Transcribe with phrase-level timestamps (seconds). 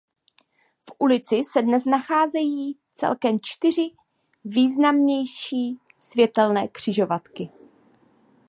[0.81, 3.91] V ulici se dnes nacházejí celkem čtyři
[4.45, 7.49] významnější světelné křižovatky.